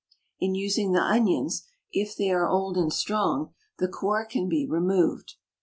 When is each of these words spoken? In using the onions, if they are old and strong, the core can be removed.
In 0.39 0.55
using 0.55 0.93
the 0.93 0.99
onions, 1.03 1.67
if 1.91 2.15
they 2.17 2.31
are 2.31 2.47
old 2.47 2.75
and 2.75 2.91
strong, 2.91 3.53
the 3.77 3.87
core 3.87 4.25
can 4.25 4.49
be 4.49 4.65
removed. 4.67 5.35